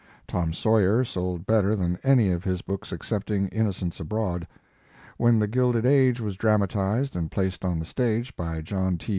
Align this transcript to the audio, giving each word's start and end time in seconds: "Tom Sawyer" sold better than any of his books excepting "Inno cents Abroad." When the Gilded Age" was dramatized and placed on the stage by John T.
"Tom 0.25 0.51
Sawyer" 0.51 1.03
sold 1.03 1.45
better 1.45 1.75
than 1.75 1.99
any 2.03 2.31
of 2.31 2.43
his 2.43 2.63
books 2.63 2.91
excepting 2.91 3.49
"Inno 3.49 3.71
cents 3.71 3.99
Abroad." 3.99 4.47
When 5.17 5.37
the 5.37 5.47
Gilded 5.47 5.85
Age" 5.85 6.19
was 6.19 6.35
dramatized 6.37 7.15
and 7.15 7.29
placed 7.29 7.63
on 7.63 7.77
the 7.77 7.85
stage 7.85 8.35
by 8.35 8.61
John 8.61 8.97
T. 8.97 9.09